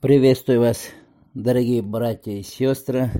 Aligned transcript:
Приветствую 0.00 0.60
вас, 0.60 0.88
дорогие 1.34 1.82
братья 1.82 2.32
и 2.32 2.42
сестры. 2.42 3.10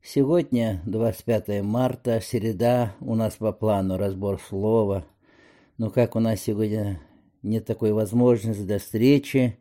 Сегодня 0.00 0.80
25 0.86 1.62
марта, 1.62 2.20
среда, 2.22 2.94
у 3.00 3.14
нас 3.14 3.34
по 3.34 3.52
плану 3.52 3.98
разбор 3.98 4.40
слова. 4.40 5.04
Но 5.76 5.90
как 5.90 6.16
у 6.16 6.20
нас 6.20 6.40
сегодня 6.40 6.98
нет 7.42 7.66
такой 7.66 7.92
возможности 7.92 8.62
до 8.62 8.78
встречи, 8.78 9.58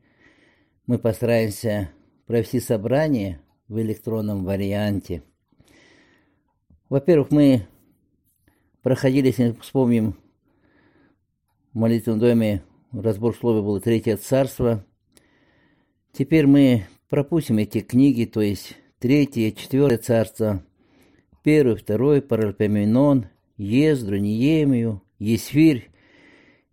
мы 0.86 1.00
постараемся 1.00 1.90
провести 2.28 2.62
собрание 2.62 3.42
в 3.68 3.82
электронном 3.82 4.46
варианте. 4.46 5.24
Во-первых, 6.88 7.30
мы 7.30 7.68
проходили, 8.84 9.28
если 9.28 9.52
вспомним, 9.60 10.16
в 11.74 11.78
молитвенном 11.78 12.20
доме 12.20 12.64
разбор 12.94 13.36
слова 13.36 13.62
было 13.62 13.82
Третье 13.82 14.16
Царство– 14.16 14.86
Теперь 16.18 16.48
мы 16.48 16.88
пропустим 17.10 17.60
эти 17.60 17.82
книги, 17.82 18.26
то 18.26 18.42
есть 18.42 18.76
Третье, 18.98 19.52
Четвертое 19.52 20.00
царство, 20.00 20.64
Первый, 21.44 21.76
Второй, 21.76 22.24
Паральпоменон, 22.24 23.28
Ездру, 23.56 24.18
Неемию, 24.18 25.04
Есфирь. 25.20 25.92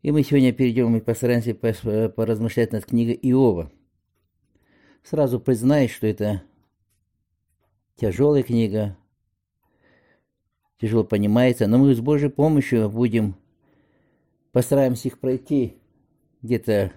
И 0.01 0.13
мы 0.13 0.23
сегодня 0.23 0.55
перейдем 0.55 0.97
и 0.97 1.03
постараемся 1.03 1.55
поразмышлять 1.55 2.73
над 2.73 2.87
книгой 2.87 3.19
Иова. 3.21 3.71
Сразу 5.03 5.39
признаюсь, 5.39 5.91
что 5.91 6.07
это 6.07 6.43
тяжелая 7.97 8.45
книга, 8.45 8.97
тяжело 10.81 11.05
понимается, 11.05 11.67
но 11.67 11.77
мы 11.77 11.95
с 11.95 12.01
Божьей 12.01 12.31
помощью 12.31 12.89
будем, 12.89 13.37
постараемся 14.53 15.09
их 15.09 15.19
пройти 15.19 15.75
где-то 16.41 16.95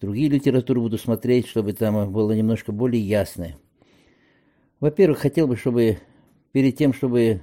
другие 0.00 0.28
литературы 0.28 0.80
буду 0.80 0.98
смотреть, 0.98 1.46
чтобы 1.46 1.72
там 1.72 2.12
было 2.12 2.32
немножко 2.32 2.72
более 2.72 3.02
ясное. 3.02 3.56
Во-первых, 4.80 5.18
хотел 5.18 5.46
бы, 5.46 5.56
чтобы 5.56 5.98
перед 6.52 6.76
тем, 6.76 6.92
чтобы 6.92 7.42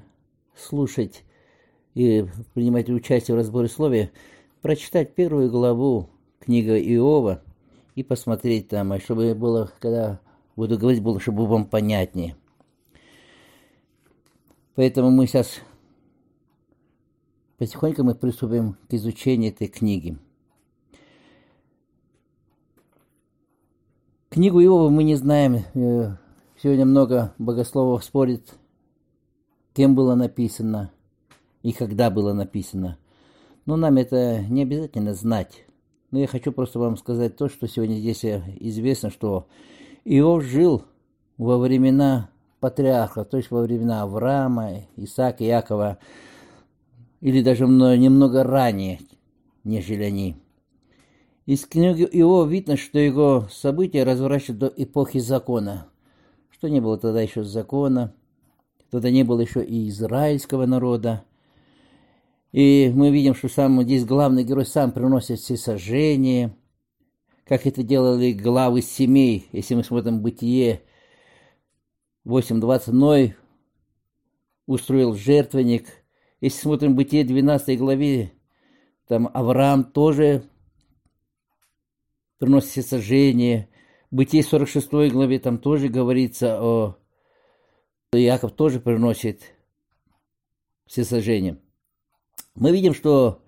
слушать 0.55 1.23
и 1.93 2.25
принимать 2.53 2.89
участие 2.89 3.35
в 3.35 3.37
разборе 3.37 3.67
слове, 3.67 4.11
прочитать 4.61 5.15
первую 5.15 5.49
главу 5.49 6.09
книги 6.39 6.69
Иова 6.95 7.41
и 7.95 8.03
посмотреть 8.03 8.69
там, 8.69 8.97
чтобы 8.99 9.35
было, 9.35 9.71
когда 9.79 10.19
буду 10.55 10.77
говорить, 10.77 11.01
было, 11.01 11.19
чтобы 11.19 11.45
вам 11.47 11.65
понятнее. 11.65 12.35
Поэтому 14.75 15.11
мы 15.11 15.27
сейчас 15.27 15.59
потихоньку 17.57 18.03
мы 18.03 18.15
приступим 18.15 18.77
к 18.89 18.93
изучению 18.93 19.51
этой 19.51 19.67
книги. 19.67 20.17
Книгу 24.33 24.63
Иова 24.63 24.87
мы 24.87 25.03
не 25.03 25.15
знаем. 25.15 25.65
Э, 25.73 26.15
сегодня 26.63 26.85
много 26.85 27.33
богословов 27.37 28.01
спорит, 28.01 28.53
кем 29.73 29.93
было 29.93 30.15
написано 30.15 30.89
и 31.63 31.73
когда 31.73 32.09
было 32.09 32.31
написано. 32.31 32.97
Но 33.65 33.75
нам 33.75 33.97
это 33.97 34.39
не 34.45 34.61
обязательно 34.61 35.15
знать. 35.15 35.65
Но 36.11 36.19
я 36.19 36.27
хочу 36.27 36.53
просто 36.53 36.79
вам 36.79 36.95
сказать 36.95 37.35
то, 37.35 37.49
что 37.49 37.67
сегодня 37.67 37.95
здесь 37.95 38.23
известно, 38.23 39.09
что 39.09 39.47
Иов 40.05 40.43
жил 40.45 40.85
во 41.37 41.57
времена 41.57 42.29
патриарха, 42.61 43.25
то 43.25 43.35
есть 43.35 43.51
во 43.51 43.61
времена 43.61 44.01
Авраама, 44.03 44.85
Исаака, 44.95 45.43
Якова, 45.43 45.97
или 47.19 47.43
даже 47.43 47.67
немного 47.67 48.45
ранее, 48.45 49.01
нежели 49.65 50.03
они. 50.03 50.37
Из 51.51 51.65
книги 51.65 52.03
Иова 52.03 52.47
видно, 52.47 52.77
что 52.77 52.97
его 52.97 53.49
события 53.51 54.05
разворачивают 54.05 54.57
до 54.57 54.73
эпохи 54.73 55.19
закона, 55.19 55.89
что 56.49 56.69
не 56.69 56.79
было 56.79 56.97
тогда 56.97 57.21
еще 57.21 57.43
закона, 57.43 58.15
тогда 58.89 59.11
не 59.11 59.23
было 59.23 59.41
еще 59.41 59.61
и 59.61 59.89
израильского 59.89 60.65
народа. 60.65 61.25
И 62.53 62.89
мы 62.95 63.11
видим, 63.11 63.35
что 63.35 63.49
сам 63.49 63.83
здесь 63.83 64.05
главный 64.05 64.45
герой 64.45 64.65
сам 64.65 64.93
приносит 64.93 65.39
все 65.39 65.57
сожжения, 65.57 66.55
как 67.43 67.67
это 67.67 67.83
делали 67.83 68.31
главы 68.31 68.81
семей. 68.81 69.49
Если 69.51 69.75
мы 69.75 69.83
смотрим 69.83 70.21
Бытие 70.21 70.83
8.20, 72.25 72.91
Ной 72.93 73.35
устроил 74.67 75.15
жертвенник. 75.15 75.89
Если 76.39 76.61
смотрим 76.61 76.95
Бытие 76.95 77.25
12 77.25 77.77
главе, 77.77 78.31
там 79.05 79.29
Авраам 79.33 79.83
тоже 79.83 80.45
приносит 82.41 82.71
все 82.71 82.81
сожжения. 82.81 83.69
Бытие 84.09 84.43
46 84.43 84.89
главе 85.11 85.37
там 85.39 85.59
тоже 85.59 85.89
говорится 85.89 86.59
о... 86.61 86.97
Иаков 88.13 88.53
тоже 88.53 88.79
приносит 88.81 89.53
все. 90.87 91.03
Мы 92.55 92.71
видим, 92.71 92.93
что 92.93 93.43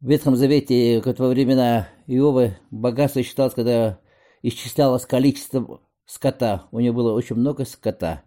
в 0.00 0.08
Ветхом 0.08 0.36
Завете, 0.36 1.02
как 1.02 1.18
во 1.18 1.28
времена 1.28 1.88
Иова, 2.06 2.56
богатство 2.70 3.22
считалось, 3.22 3.54
когда 3.54 4.00
исчислялось 4.40 5.04
количество 5.04 5.82
скота. 6.06 6.66
У 6.72 6.80
него 6.80 6.96
было 6.96 7.12
очень 7.12 7.36
много 7.36 7.66
скота. 7.66 8.24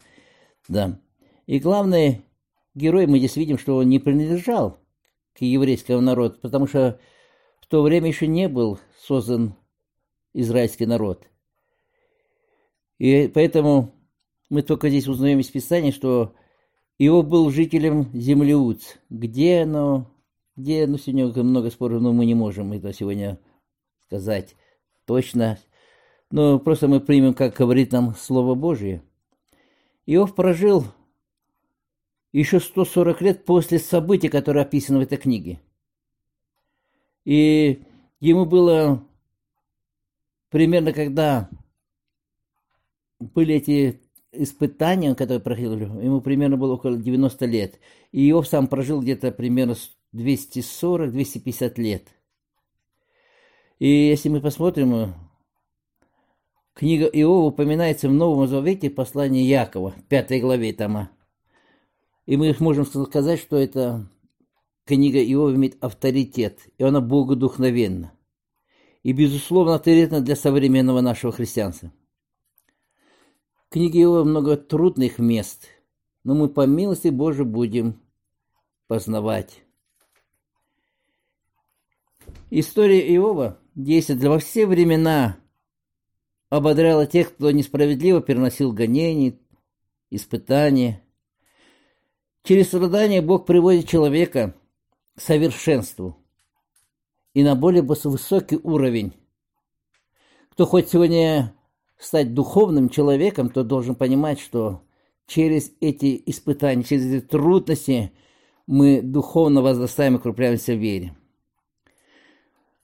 Да. 0.69 1.01
И 1.47 1.59
главный 1.59 2.24
герой, 2.75 3.07
мы 3.07 3.18
здесь 3.18 3.35
видим, 3.35 3.57
что 3.57 3.78
он 3.78 3.90
не 3.90 3.97
принадлежал 3.97 4.78
к 5.34 5.41
еврейскому 5.41 6.01
народу, 6.01 6.38
потому 6.40 6.68
что 6.68 7.00
в 7.65 7.67
то 7.67 7.81
время 7.81 8.09
еще 8.09 8.27
не 8.27 8.47
был 8.47 8.79
создан 8.95 9.55
израильский 10.33 10.85
народ. 10.85 11.27
И 12.99 13.27
поэтому 13.33 13.91
мы 14.51 14.61
только 14.61 14.89
здесь 14.89 15.07
узнаем 15.07 15.39
из 15.39 15.47
Писания, 15.47 15.91
что 15.91 16.35
его 16.99 17.23
был 17.23 17.49
жителем 17.49 18.11
земли 18.13 18.53
Уц. 18.53 18.97
Где 19.09 19.63
оно, 19.63 20.11
где, 20.55 20.85
ну, 20.85 20.99
сегодня 20.99 21.43
много 21.43 21.71
споров, 21.71 22.03
но 22.03 22.13
мы 22.13 22.27
не 22.27 22.35
можем 22.35 22.71
это 22.71 22.93
сегодня 22.93 23.39
сказать 24.05 24.55
точно. 25.05 25.57
Но 26.29 26.59
просто 26.59 26.87
мы 26.87 26.99
примем, 26.99 27.33
как 27.33 27.55
говорит 27.55 27.91
нам 27.91 28.13
Слово 28.13 28.53
Божие. 28.53 29.01
Иов 30.05 30.35
прожил 30.35 30.85
еще 32.31 32.59
140 32.59 33.21
лет 33.21 33.43
после 33.43 33.79
событий, 33.79 34.29
которые 34.29 34.61
описаны 34.61 34.99
в 34.99 35.01
этой 35.01 35.17
книге. 35.17 35.61
И 37.25 37.84
ему 38.19 38.46
было 38.46 39.03
примерно, 40.50 40.94
когда 40.94 41.50
были 43.19 43.56
эти 43.56 44.02
испытания, 44.31 45.16
которые 45.16 45.41
проходил, 45.41 45.74
ему 45.74 46.22
примерно 46.22 46.58
было 46.58 46.74
около 46.74 46.97
90 46.97 47.46
лет. 47.46 47.80
И 48.12 48.30
Иов 48.30 48.47
сам 48.47 48.68
прожил 48.68 49.02
где-то 49.02 49.31
примерно 49.31 49.75
240-250 50.13 51.81
лет. 51.81 52.08
И 53.80 53.88
если 53.88 54.30
мы 54.30 54.40
посмотрим, 54.40 55.13
книга 56.74 57.06
Иова 57.06 57.47
упоминается 57.47 58.07
в 58.07 58.13
Новом 58.13 58.47
Завете 58.47 58.90
послание 58.90 59.47
Якова, 59.47 59.94
5 60.09 60.42
главе 60.42 60.74
там. 60.74 61.09
И 62.25 62.38
мы 62.38 62.56
можем 62.59 62.86
сказать, 62.86 63.40
что 63.40 63.57
это 63.57 64.07
книга 64.85 65.22
Иова 65.22 65.53
имеет 65.53 65.84
авторитет, 65.84 66.68
и 66.78 66.84
она 66.84 67.01
богодухновенна. 67.01 68.13
И, 69.03 69.12
безусловно, 69.12 69.75
авторитетна 69.75 70.22
для 70.22 70.35
современного 70.35 71.01
нашего 71.01 71.31
христианства. 71.31 71.91
В 73.68 73.74
книге 73.74 74.03
Иова 74.03 74.24
много 74.24 74.57
трудных 74.57 75.19
мест, 75.19 75.68
но 76.24 76.34
мы 76.34 76.50
по 76.50 76.66
милости 76.66 77.09
Божией 77.09 77.45
будем 77.45 78.00
познавать. 78.88 79.63
История 82.50 83.13
Иова 83.15 83.59
действует 83.75 84.24
во 84.24 84.39
все 84.39 84.65
времена 84.65 85.38
ободряла 86.50 87.06
тех, 87.06 87.33
кто 87.33 87.51
несправедливо 87.51 88.21
переносил 88.21 88.71
гонения, 88.71 89.38
испытания. 90.09 91.04
Через 92.44 92.68
страдания 92.68 93.21
Бог 93.21 93.45
приводит 93.45 93.88
человека– 93.88 94.56
совершенству 95.17 96.17
и 97.33 97.44
на 97.44 97.56
более 97.56 97.81
высокий 97.83 98.57
уровень. 98.62 99.13
Кто 100.51 100.65
хочет 100.65 100.89
сегодня 100.89 101.53
стать 101.97 102.33
духовным 102.33 102.89
человеком, 102.89 103.50
то 103.50 103.63
должен 103.63 103.95
понимать, 103.95 104.39
что 104.39 104.83
через 105.27 105.71
эти 105.81 106.21
испытания, 106.25 106.83
через 106.83 107.06
эти 107.06 107.25
трудности 107.25 108.12
мы 108.67 109.01
духовно 109.01 109.62
возрастаем 109.62 110.15
и 110.15 110.17
укрепляемся 110.17 110.73
в 110.73 110.79
вере. 110.79 111.15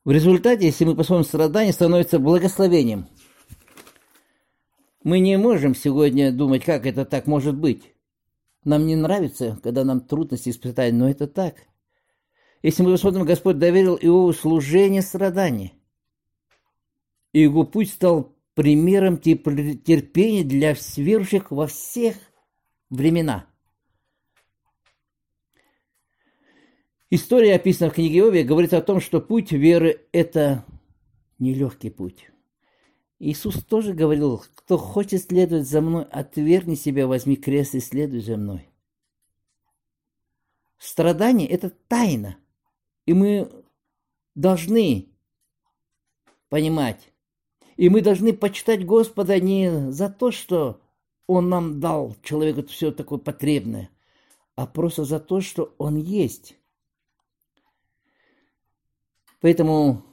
В 0.03 0.11
результате, 0.11 0.65
если 0.65 0.83
мы 0.85 0.95
посмотрим 0.95 1.25
страдания, 1.25 1.71
становится 1.71 2.19
благословением. 2.19 3.07
Мы 5.03 5.19
не 5.19 5.37
можем 5.37 5.75
сегодня 5.75 6.31
думать, 6.31 6.63
как 6.63 6.85
это 6.85 7.05
так 7.05 7.27
может 7.27 7.55
быть. 7.55 7.93
Нам 8.63 8.85
не 8.85 8.95
нравится, 8.95 9.59
когда 9.63 9.83
нам 9.83 10.01
трудности 10.01 10.49
испытания, 10.49 10.97
но 10.97 11.09
это 11.09 11.27
так– 11.27 11.55
если 12.61 12.83
мы 12.83 12.91
посмотрим, 12.91 13.25
Господь 13.25 13.57
доверил 13.57 13.95
Иову 13.95 14.33
служение 14.33 15.01
страдания. 15.01 15.73
и 17.33 17.41
его 17.41 17.63
путь 17.63 17.89
стал 17.89 18.35
примером 18.55 19.17
терпения 19.17 20.43
для 20.43 20.75
верующих 20.97 21.51
во 21.51 21.67
всех 21.67 22.17
времена. 22.89 23.47
История, 27.09 27.55
описанная 27.55 27.91
в 27.91 27.95
книге 27.95 28.19
Иовия, 28.19 28.43
говорит 28.43 28.73
о 28.73 28.81
том, 28.81 29.01
что 29.01 29.19
путь 29.19 29.51
веры– 29.51 30.05
это 30.11 30.65
нелегкий 31.39 31.89
путь. 31.89 32.29
Иисус 33.19 33.63
тоже 33.63 33.93
говорил, 33.93 34.43
кто 34.55 34.77
хочет 34.77 35.23
следовать 35.23 35.67
за 35.67 35.81
мной, 35.81 36.05
отвергни 36.05 36.75
себя, 36.75 37.07
возьми 37.07 37.35
крест 37.35 37.75
и 37.75 37.79
следуй 37.79 38.21
за 38.21 38.37
мной. 38.37 38.69
Страдание– 40.77 41.47
это 41.49 41.69
тайна, 41.69 42.37
и 43.05 43.13
мы 43.13 43.49
должны 44.35 45.09
понимать, 46.49 47.11
и 47.77 47.89
мы 47.89 48.01
должны 48.01 48.33
почитать 48.33 48.85
Господа 48.85 49.39
не 49.39 49.91
за 49.91 50.09
то, 50.09 50.31
что 50.31 50.81
Он 51.27 51.49
нам 51.49 51.79
дал 51.79 52.15
человеку 52.23 52.63
все 52.67 52.91
такое 52.91 53.19
потребное, 53.19 53.89
а 54.55 54.67
просто 54.67 55.05
за 55.05 55.19
то, 55.19 55.41
что 55.41 55.73
Он 55.77 55.97
есть. 55.97 56.57
Поэтому 59.39 60.03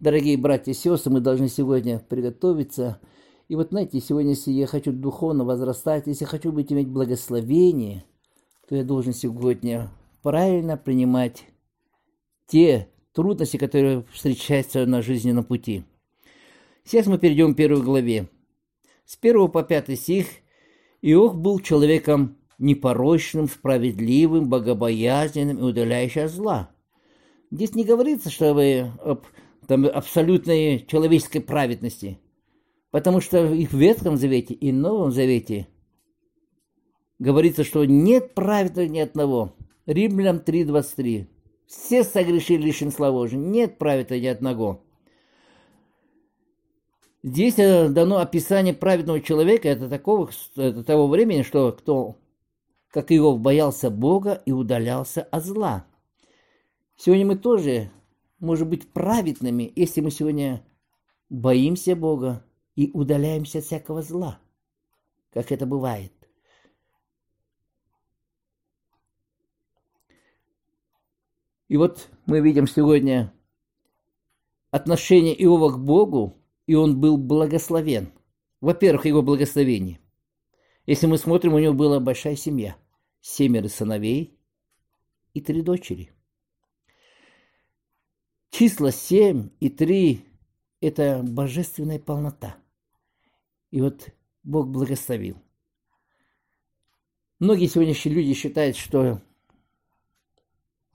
Дорогие 0.00 0.36
братья 0.36 0.70
и 0.70 0.74
сестры, 0.74 1.12
мы 1.12 1.20
должны 1.20 1.48
сегодня 1.48 1.98
приготовиться. 1.98 3.00
И 3.48 3.56
вот 3.56 3.70
знаете, 3.70 3.98
сегодня, 3.98 4.30
если 4.30 4.52
я 4.52 4.68
хочу 4.68 4.92
духовно 4.92 5.44
возрастать, 5.44 6.06
если 6.06 6.24
хочу 6.24 6.52
быть 6.52 6.72
иметь 6.72 6.86
благословение, 6.86 8.04
то 8.68 8.76
я 8.76 8.84
должен 8.84 9.12
сегодня 9.12 9.90
правильно 10.22 10.76
принимать 10.76 11.46
те 12.48 12.88
трудности, 13.12 13.56
которые 13.56 14.04
встречаются 14.12 14.84
на 14.86 15.02
жизненном 15.02 15.44
пути. 15.44 15.84
Сейчас 16.84 17.06
мы 17.06 17.18
перейдем 17.18 17.54
к 17.54 17.56
первой 17.56 17.82
главе. 17.82 18.28
С 19.04 19.16
1 19.20 19.50
по 19.50 19.62
5 19.62 19.98
стих 19.98 20.26
Иов 21.02 21.36
был 21.36 21.60
человеком 21.60 22.38
непорочным, 22.58 23.48
справедливым, 23.48 24.48
богобоязненным 24.48 25.58
и 25.58 25.62
удаляющим 25.62 26.24
от 26.24 26.30
зла. 26.30 26.70
Здесь 27.50 27.74
не 27.74 27.84
говорится, 27.84 28.30
что 28.30 28.52
вы 28.52 28.90
об 29.04 29.24
там, 29.66 29.86
абсолютной 29.86 30.84
человеческой 30.86 31.40
праведности. 31.40 32.18
Потому 32.90 33.20
что 33.20 33.52
и 33.52 33.66
в 33.66 33.74
Ветхом 33.74 34.16
Завете, 34.16 34.54
и 34.54 34.72
в 34.72 34.74
Новом 34.74 35.12
Завете 35.12 35.68
говорится, 37.18 37.64
что 37.64 37.84
нет 37.84 38.34
праведного 38.34 38.86
ни 38.86 38.98
одного. 38.98 39.54
Римлянам 39.86 40.38
3.23. 40.38 41.26
Все 41.68 42.02
согрешили 42.02 42.62
лишен 42.62 42.90
слова 42.90 43.12
Божьего. 43.12 43.42
Нет 43.42 43.76
праведного 43.76 44.18
ни 44.18 44.26
одного. 44.26 44.80
Здесь 47.22 47.58
э, 47.58 47.90
дано 47.90 48.18
описание 48.18 48.72
праведного 48.72 49.20
человека, 49.20 49.68
это, 49.68 49.88
такого, 49.88 50.30
это 50.56 50.82
того 50.82 51.08
времени, 51.08 51.42
что 51.42 51.72
кто, 51.72 52.16
как 52.90 53.10
его 53.10 53.36
боялся 53.36 53.90
Бога 53.90 54.40
и 54.46 54.52
удалялся 54.52 55.22
от 55.22 55.44
зла. 55.44 55.84
Сегодня 56.96 57.26
мы 57.26 57.36
тоже 57.36 57.90
может 58.38 58.66
быть 58.66 58.88
праведными, 58.90 59.70
если 59.76 60.00
мы 60.00 60.10
сегодня 60.10 60.64
боимся 61.28 61.94
Бога 61.94 62.44
и 62.76 62.90
удаляемся 62.94 63.58
от 63.58 63.64
всякого 63.64 64.00
зла, 64.00 64.38
как 65.34 65.52
это 65.52 65.66
бывает. 65.66 66.12
И 71.68 71.76
вот 71.76 72.08
мы 72.26 72.40
видим 72.40 72.66
сегодня 72.66 73.32
отношение 74.70 75.40
Иова 75.44 75.70
к 75.72 75.78
Богу, 75.78 76.42
и 76.66 76.74
он 76.74 77.00
был 77.00 77.16
благословен. 77.16 78.12
Во-первых, 78.60 79.06
его 79.06 79.22
благословение. 79.22 80.00
Если 80.86 81.06
мы 81.06 81.18
смотрим, 81.18 81.54
у 81.54 81.58
него 81.58 81.74
была 81.74 82.00
большая 82.00 82.36
семья. 82.36 82.76
Семеро 83.20 83.68
сыновей 83.68 84.38
и 85.34 85.40
три 85.40 85.62
дочери– 85.62 86.10
Числа 88.50 88.90
7 88.90 89.50
и 89.60 89.68
3– 89.68 90.24
это 90.80 91.22
божественная 91.22 91.98
полнота. 91.98 92.56
И 93.70 93.80
вот 93.80 94.08
Бог 94.42 94.68
благословил. 94.68 95.36
Многие 97.38 97.66
сегодняшние 97.66 98.16
люди 98.16 98.34
считают, 98.34 98.76
что 98.76 99.20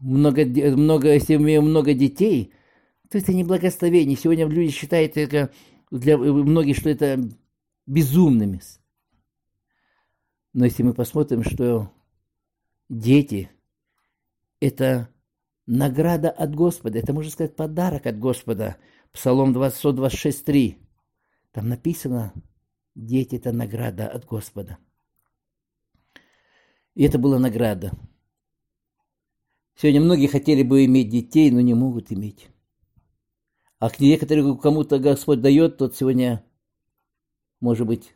много, 0.04 0.46
много, 0.46 1.18
имеем 1.18 1.64
много 1.64 1.94
детей, 1.94 2.54
то 3.10 3.18
это 3.18 3.34
не 3.34 3.44
благословение. 3.44 4.18
Сегодня 4.18 4.48
люди 4.48 4.72
считают 4.72 5.18
это 5.18 5.52
для 5.92 6.18
многих, 6.18 6.78
что 6.78 6.90
это 6.90 7.20
безумными. 7.86 8.62
Но 10.54 10.66
если 10.66 10.84
мы 10.84 10.94
посмотрим, 10.94 11.44
что 11.44 11.92
дети– 12.90 13.50
это 14.60 15.10
награда 15.66 16.30
от 16.30 16.56
Господа. 16.56 17.00
Это, 17.00 17.14
можно 17.14 17.32
сказать, 17.32 17.56
подарок 17.56 18.06
от 18.06 18.20
Господа. 18.20 18.78
Псалом 19.12 19.56
126.3. 19.56 20.78
Там 21.52 21.70
написано, 21.70 22.34
дети– 22.96 23.36
это 23.38 23.52
награда 23.52 24.08
от 24.08 24.26
Господа. 24.26 24.78
И 26.96 27.04
это 27.04 27.18
была 27.18 27.40
награда. 27.40 27.92
Сегодня 29.76 30.02
многие 30.02 30.28
хотели 30.28 30.64
бы 30.64 30.86
иметь 30.86 31.10
детей, 31.10 31.50
но 31.52 31.62
не 31.62 31.74
могут 31.74 32.12
иметь. 32.12 32.48
А 33.80 33.90
некоторые 34.00 34.58
кому-то 34.58 35.00
Господь 35.00 35.42
дает, 35.42 35.78
тот 35.78 35.96
сегодня, 35.96 36.46
может 37.60 37.86
быть, 37.86 38.14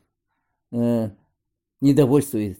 э, 0.71 1.09
недовольствует. 1.81 2.59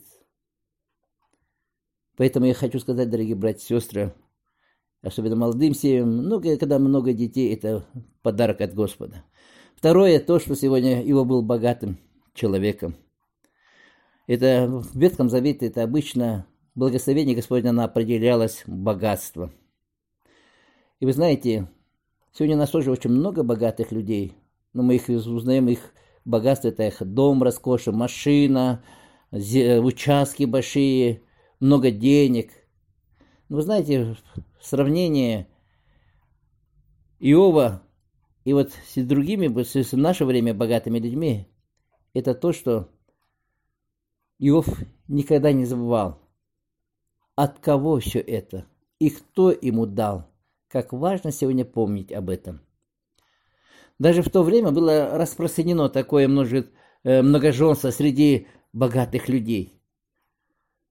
Поэтому 2.17 2.47
я 2.47 2.53
хочу 2.53 2.79
сказать, 2.79 3.09
дорогие 3.09 3.35
братья 3.35 3.63
и 3.63 3.79
сестры, 3.79 4.13
особенно 5.03 5.35
молодым 5.35 5.73
семьям, 5.73 6.17
ну, 6.17 6.41
когда 6.41 6.79
много 6.79 7.13
детей, 7.13 7.53
это 7.53 7.85
подарок 8.23 8.59
от 8.61 8.73
Господа. 8.73 9.23
Второе, 9.75 10.19
то, 10.19 10.39
что 10.39 10.55
сегодня 10.55 11.03
его 11.03 11.23
был 11.23 11.43
богатым 11.43 11.99
человеком. 12.33 12.95
Это 14.25 14.67
в 14.67 14.97
Ветхом 14.97 15.29
Завете, 15.29 15.67
это 15.67 15.83
обычно 15.83 16.47
благословение 16.77 17.35
Господня, 17.35 17.71
оно 17.71 17.83
определялось 17.83 18.63
богатство. 18.67 19.51
И 20.99 21.05
вы 21.05 21.11
знаете, 21.11 21.67
сегодня 22.31 22.55
у 22.55 22.59
нас 22.59 22.69
тоже 22.69 22.91
очень 22.91 23.09
много 23.09 23.41
богатых 23.43 23.91
людей, 23.91 24.37
но 24.73 24.83
мы 24.83 24.95
их 24.95 25.09
узнаем, 25.09 25.67
их 25.69 25.79
богатство, 26.23 26.67
это 26.67 26.83
их 26.83 27.01
дом 27.01 27.41
роскоши, 27.41 27.91
машина, 27.91 28.83
участки 29.31 30.43
большие, 30.43 31.23
много 31.59 31.89
денег. 31.89 32.51
Но 33.49 33.55
вы 33.55 33.63
знаете, 33.63 34.15
сравнение 34.61 35.47
Иова 37.19 37.81
и 38.45 38.53
вот 38.53 38.71
с 38.71 38.95
другими, 39.03 39.47
с 39.63 39.91
наше 39.93 40.25
время 40.25 40.53
богатыми 40.53 40.99
людьми, 40.99 41.47
это 42.13 42.35
то, 42.35 42.53
что 42.53 42.87
Иов 44.37 44.67
никогда 45.07 45.51
не 45.51 45.65
забывал, 45.65 46.21
от 47.37 47.59
кого 47.59 47.99
все 47.99 48.19
это 48.19 48.65
и 48.99 49.09
кто 49.09 49.51
ему 49.51 49.85
дал. 49.85 50.29
Как 50.67 50.91
важно 50.91 51.31
сегодня 51.31 51.63
помнить 51.63 52.11
об 52.11 52.29
этом. 52.29 52.59
Даже 53.97 54.21
в 54.21 54.29
то 54.29 54.43
время 54.43 54.71
было 54.71 55.17
распространено 55.17 55.87
такое 55.87 56.27
множество, 56.27 56.73
э, 57.05 57.21
многоженство 57.21 57.91
среди 57.91 58.47
богатых 58.73 59.29
людей. 59.29 59.79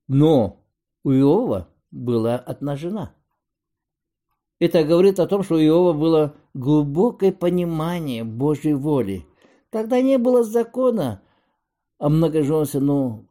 Но 0.09 0.65
у 1.05 1.13
Иова 1.13 1.69
была 1.91 2.37
одна 2.37 2.77
жена– 2.77 3.15
это 4.59 4.85
говорит 4.85 5.21
о 5.21 5.27
том, 5.27 5.43
что 5.43 5.57
у 5.57 5.59
Иова 5.59 5.93
было 5.93 6.35
глубокое 6.55 7.31
понимание 7.31 8.25
Божьей 8.25 8.73
воли. 8.73 9.27
Тогда 9.71 10.01
не 10.01 10.17
было 10.17 10.43
закона 10.43 11.21
о 11.99 12.09
многоженстве, 12.09 12.81
но 12.81 13.27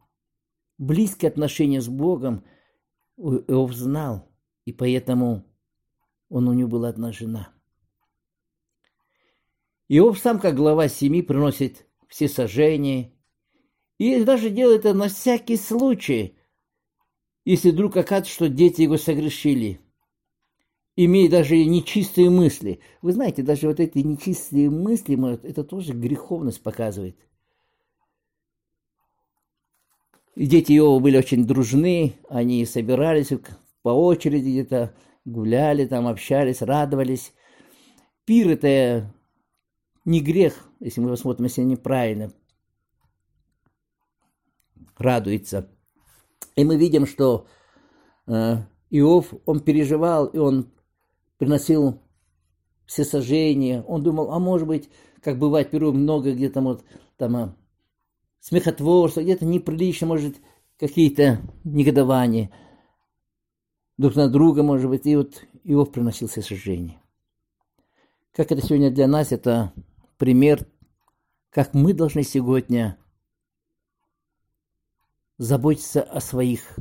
близкие 0.78 1.30
отношения 1.30 1.80
с 1.80 1.88
Богом 1.88 2.44
Иов 3.16 3.72
знал, 3.72 4.28
и 4.64 4.72
поэтому 4.72 5.44
он 6.28 6.48
у 6.48 6.52
него 6.52 6.68
была 6.68 6.88
одна 6.88 7.12
жена. 7.12 7.48
Иов 9.88 10.18
сам, 10.18 10.40
как 10.40 10.56
глава 10.56 10.88
семьи, 10.88 11.22
приносит 11.22 11.86
все 12.08 12.28
сожжения, 12.28 13.12
и 13.98 14.22
даже 14.24 14.50
делает 14.50 14.80
это 14.80 14.94
на 14.94 15.08
всякий 15.08 15.56
случай, 15.56 16.36
если 17.44 17.70
вдруг 17.70 17.96
оказывается, 17.96 18.34
что 18.34 18.48
дети 18.48 18.82
его 18.82 18.96
согрешили– 18.96 19.80
имея 20.96 21.30
даже 21.30 21.62
нечистые 21.62 22.30
мысли. 22.30 22.80
Вы 23.02 23.12
знаете, 23.12 23.42
даже 23.42 23.68
вот 23.68 23.78
эти 23.78 23.98
нечистые 23.98 24.70
мысли, 24.70 25.16
это 25.46 25.62
тоже 25.62 25.92
греховность 25.92 26.62
показывает. 26.62 27.16
И 30.36 30.46
дети 30.46 30.76
Иова 30.76 31.00
были 31.00 31.16
очень 31.16 31.46
дружны, 31.46 32.14
они 32.28 32.64
собирались 32.66 33.32
по 33.82 33.88
очереди 33.88 34.50
где-то, 34.50 34.94
гуляли 35.24 35.86
там, 35.86 36.06
общались, 36.06 36.60
радовались. 36.60 37.32
Пир 38.26 38.50
это 38.50 39.14
не 40.04 40.20
грех, 40.20 40.68
если 40.78 41.00
мы 41.00 41.08
посмотрим, 41.08 41.46
если 41.46 41.62
неправильно 41.62 42.32
радуется. 44.98 45.70
И 46.54 46.64
мы 46.64 46.76
видим, 46.76 47.06
что 47.06 47.46
э, 48.26 48.56
Иов, 48.90 49.32
он 49.46 49.60
переживал, 49.60 50.26
и 50.26 50.36
он 50.36 50.70
приносил 51.38 52.02
все 52.84 53.04
сожжения. 53.04 53.82
Он 53.84 54.02
думал, 54.02 54.32
а 54.32 54.38
может 54.38 54.68
быть, 54.68 54.90
как 55.22 55.38
бывает, 55.38 55.70
перу 55.70 55.92
много 55.92 56.34
где-то 56.34 56.60
вот 56.60 56.84
там 57.16 57.56
смехотворства, 58.46 59.22
где-то 59.22 59.44
неприлично, 59.44 60.06
может, 60.06 60.36
какие-то 60.78 61.40
негодования 61.64 62.52
друг 63.98 64.14
на 64.14 64.28
друга, 64.28 64.62
может 64.62 64.88
быть, 64.88 65.04
и 65.04 65.16
вот 65.16 65.42
Иов 65.64 65.90
приносил 65.90 66.28
все 66.28 66.42
сожжения. 66.42 67.02
Как 68.32 68.52
это 68.52 68.64
сегодня 68.64 68.92
для 68.92 69.08
нас, 69.08 69.32
это 69.32 69.72
пример, 70.16 70.64
как 71.50 71.74
мы 71.74 71.92
должны 71.92 72.22
сегодня 72.22 72.96
заботиться 75.38 76.02
о 76.02 76.20
своих 76.20 76.76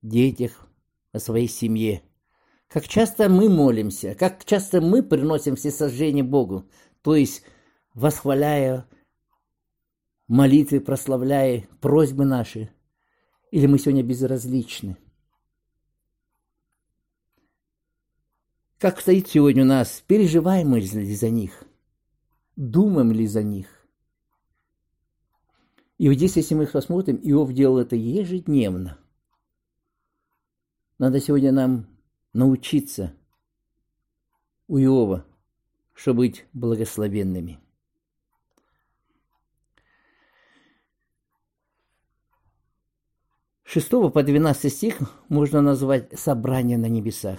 детях, 0.00 0.64
о 1.10 1.18
своей 1.18 1.48
семье. 1.48 2.02
Как 2.68 2.86
часто 2.86 3.28
мы 3.28 3.48
молимся, 3.48 4.14
как 4.14 4.44
часто 4.44 4.80
мы 4.80 5.02
приносим 5.02 5.56
все 5.56 5.72
сожжения 5.72 6.22
Богу, 6.22 6.70
то 7.02 7.16
есть 7.16 7.42
восхваляя 7.94 8.86
молитвы, 10.28 10.80
прославляя 10.80 11.66
просьбы 11.80 12.24
наши, 12.24 12.70
или 13.50 13.66
мы 13.66 13.78
сегодня 13.78 14.02
безразличны– 14.02 14.96
Как 18.78 19.00
стоит 19.00 19.26
сегодня 19.26 19.64
у 19.64 19.66
нас? 19.66 20.04
Переживаем 20.06 20.76
ли 20.76 21.14
за 21.14 21.30
них? 21.30 21.64
Думаем 22.54 23.10
ли 23.10 23.26
за 23.26 23.42
них? 23.42 23.66
И 25.98 26.08
вот 26.08 26.14
здесь, 26.14 26.36
если 26.36 26.54
мы 26.54 26.62
их 26.62 26.72
посмотрим, 26.72 27.16
Иов 27.16 27.52
делал 27.52 27.78
это 27.78 27.96
ежедневно. 27.96 28.96
Надо 30.98 31.20
сегодня 31.20 31.50
нам 31.50 31.88
научиться 32.32 33.12
у 34.68 34.78
Иова, 34.78 35.26
чтобы 35.92 36.18
быть 36.18 36.46
благословенными. 36.52 37.58
Шестого 43.70 44.08
по 44.08 44.22
12 44.22 44.72
стих 44.72 44.96
можно 45.28 45.60
назвать 45.60 46.18
«собрание 46.18 46.78
на 46.78 46.86
небесах». 46.86 47.38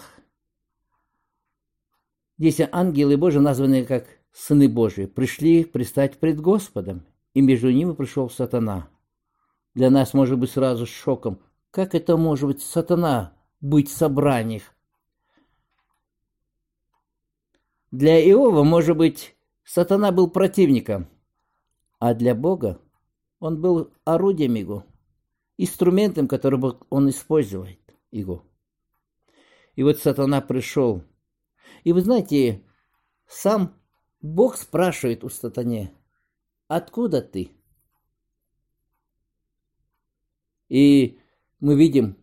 Здесь 2.38 2.62
ангелы 2.72 3.18
Божии, 3.18 3.40
названные 3.40 3.84
как 3.84 4.06
сыны 4.32 4.70
Божии, 4.70 5.08
пришли 5.08 5.64
пристать 5.64 6.20
пред 6.20 6.40
Господом, 6.40 7.04
и 7.34 7.42
между 7.42 7.72
ними 7.72 7.94
пришел 7.94 8.30
сатана. 8.30 8.90
Для 9.74 9.90
нас 9.90 10.14
может 10.14 10.38
быть 10.38 10.52
сразу 10.52 10.86
шоком. 10.86 11.40
Как 11.72 11.96
это 11.96 12.16
может 12.16 12.46
быть 12.46 12.62
сатана 12.62 13.34
быть 13.60 13.90
в 13.90 13.98
собраниях? 13.98 14.76
Для 17.90 18.24
Иова, 18.30 18.64
может 18.64 18.96
быть, 18.96 19.36
сатана 19.64 20.12
был 20.12 20.30
противником, 20.30 21.08
а 21.98 22.14
для 22.14 22.36
Бога 22.36 22.80
он 23.40 23.60
был 23.60 23.92
орудием 24.06 24.54
его, 24.54 24.86
инструментом, 25.64 26.28
который 26.28 26.60
он 26.90 27.10
использует 27.10 27.80
его. 28.12 28.46
И 29.76 29.84
вот 29.84 30.00
сатана 30.00 30.42
пришел 30.42 31.04
и 31.84 31.94
вы 31.94 32.02
знаете, 32.02 32.64
сам 33.28 33.76
Бог 34.22 34.58
спрашивает 34.58 35.24
у 35.24 35.30
сатане, 35.30 35.94
откуда 36.68 37.22
ты? 37.22 37.52
И 40.68 41.20
мы 41.60 41.76
видим, 41.76 42.18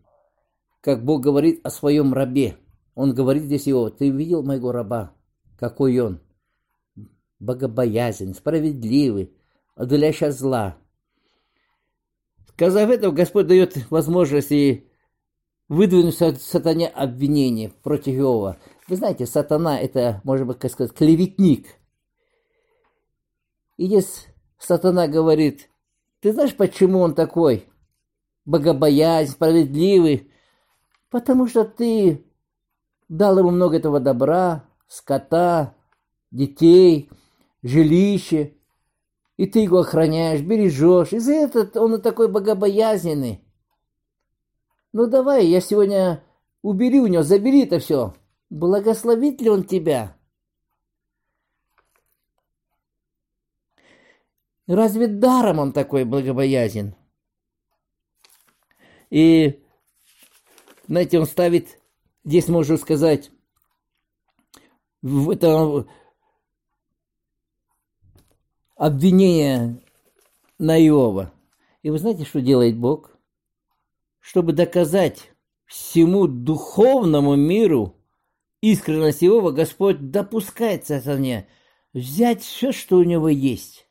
как 0.80 1.04
Бог 1.04 1.22
говорит 1.22 1.60
о 1.66 1.70
своем 1.70 2.12
рабе. 2.14 2.58
Он 2.94 3.14
говорит 3.14 3.44
здесь 3.44 3.66
его, 3.66 3.90
ты 3.90 4.10
видел 4.10 4.42
моего 4.42 4.72
раба, 4.72 5.14
какой 5.58 5.98
он? 5.98 6.20
Богобоязнен, 7.38 8.34
справедливый, 8.34 9.36
удаляющий 9.74 10.30
зла. 10.30 10.78
Сказав 12.56 12.88
это, 12.88 13.10
Господь 13.10 13.48
дает 13.48 13.90
возможность 13.90 14.50
и 14.50 14.88
выдвинуть 15.68 16.16
сатане 16.16 16.88
обвинение 16.88 17.68
против 17.68 18.14
Иова. 18.14 18.56
Вы 18.88 18.96
знаете, 18.96 19.26
сатана 19.26 19.78
это, 19.78 20.22
может 20.24 20.46
быть, 20.46 20.58
как 20.58 20.70
сказать, 20.70 20.94
клеветник. 20.94 21.66
И 23.76 23.84
здесь 23.84 24.28
сатана 24.58 25.06
говорит, 25.06 25.68
ты 26.20 26.32
знаешь, 26.32 26.56
почему 26.56 27.00
он 27.00 27.14
такой 27.14 27.66
богобоязнь, 28.46 29.32
справедливый? 29.32 30.32
Потому 31.10 31.48
что 31.48 31.66
ты 31.66 32.24
дал 33.10 33.38
ему 33.38 33.50
много 33.50 33.76
этого 33.76 34.00
добра, 34.00 34.64
скота, 34.88 35.74
детей, 36.30 37.10
жилище, 37.62 38.55
и 39.36 39.46
ты 39.46 39.60
его 39.60 39.78
охраняешь, 39.78 40.40
бережешь. 40.40 41.12
И 41.12 41.18
за 41.18 41.32
это 41.32 41.80
он 41.80 41.94
и 41.94 42.02
такой 42.02 42.28
богобоязненный. 42.28 43.42
Ну 44.92 45.06
давай, 45.06 45.46
я 45.46 45.60
сегодня 45.60 46.24
убери 46.62 47.00
у 47.00 47.06
него, 47.06 47.22
забери 47.22 47.64
это 47.64 47.78
все. 47.78 48.14
Благословит 48.48 49.40
ли 49.40 49.50
он 49.50 49.64
тебя? 49.64 50.16
Разве 54.66 55.06
даром 55.06 55.58
он 55.58 55.72
такой 55.72 56.04
благобоязен? 56.04 56.96
И, 59.10 59.62
знаете, 60.88 61.20
он 61.20 61.26
ставит, 61.26 61.78
здесь 62.24 62.48
можно 62.48 62.76
сказать, 62.76 63.30
в 65.02 65.30
это 65.30 65.86
обвинение 68.76 69.80
на 70.58 70.78
Иова. 70.86 71.32
И 71.82 71.90
вы 71.90 71.98
знаете, 71.98 72.24
что 72.24 72.40
делает 72.40 72.76
Бог? 72.76 73.16
Чтобы 74.20 74.52
доказать 74.52 75.32
всему 75.64 76.26
духовному 76.26 77.34
миру, 77.34 77.96
искренность 78.60 79.24
Иова 79.24 79.50
Господь 79.50 80.10
допускает 80.10 80.86
сатане 80.86 81.48
взять 81.92 82.42
все, 82.42 82.72
что 82.72 82.98
у 82.98 83.02
него 83.02 83.28
есть. 83.28 83.88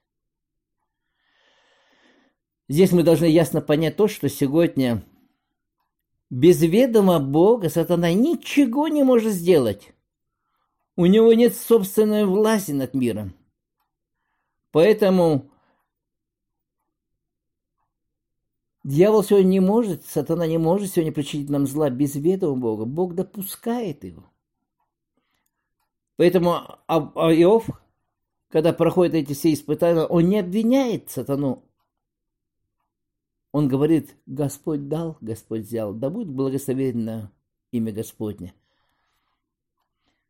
Здесь 2.67 2.91
мы 2.91 3.03
должны 3.03 3.25
ясно 3.25 3.61
понять 3.61 3.95
то, 3.95 4.07
что 4.07 4.27
сегодня 4.29 5.03
без 6.29 6.61
ведома 6.61 7.19
Бога 7.19 7.69
сатана 7.69 8.13
ничего 8.13 8.87
не 8.87 9.03
может 9.03 9.33
сделать. 9.33 9.93
У 10.95 11.05
него 11.05 11.33
нет 11.33 11.55
собственной 11.55 12.25
власти 12.25 12.71
над 12.71 12.93
миром. 12.93 13.35
Поэтому 14.75 15.49
дьявол 18.83 19.23
сегодня 19.23 19.47
не 19.47 19.59
может, 19.61 20.05
сатана 20.05 20.47
не 20.47 20.57
может 20.57 20.91
сегодня 20.91 21.13
причинить 21.13 21.49
нам 21.49 21.65
зла 21.65 21.89
без 21.89 22.15
ведома 22.15 22.59
Бога. 22.59 22.83
Бог 22.83 23.15
допускает 23.15 24.03
его. 24.03 24.25
Поэтому 26.17 26.55
а, 26.55 26.77
а 26.87 27.33
Иов, 27.33 27.69
когда 28.49 28.73
проходит 28.73 29.13
эти 29.13 29.31
все 29.31 29.53
испытания, 29.53 30.01
он 30.01 30.27
не 30.27 30.39
обвиняет 30.39 31.09
сатану. 31.09 31.63
Он 33.53 33.69
говорит, 33.69 34.17
Господь 34.25 34.89
дал, 34.89 35.17
Господь 35.21 35.61
взял, 35.61 35.93
да 35.93 36.09
будет 36.09 36.27
благословенно 36.27 37.31
имя 37.71 37.93
Господне. 37.93 38.53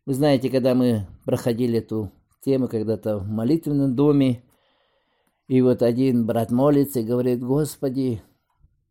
Вы 0.06 0.14
знаете, 0.14 0.52
когда 0.52 0.76
мы 0.76 1.08
проходили 1.26 1.80
эту 1.80 2.12
тему 2.46 2.68
когда-то 2.68 3.18
в 3.18 3.28
молитвенном 3.28 3.96
доме, 3.96 4.44
и 5.48 5.62
вот 5.62 5.82
один 5.82 6.26
брат 6.26 6.52
молится 6.52 7.00
и 7.00 7.06
говорит, 7.06 7.44
Господи, 7.44 8.22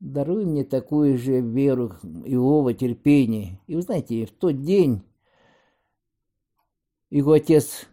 даруй 0.01 0.45
мне 0.45 0.65
такую 0.65 1.17
же 1.17 1.41
веру 1.41 1.93
Иова, 2.25 2.75
терпение. 2.75 3.61
И 3.67 3.77
вы 3.77 3.83
знаете, 3.83 4.27
в 4.27 4.33
тот 4.33 4.61
день 4.61 5.03
его 7.11 7.33
отец 7.33 7.87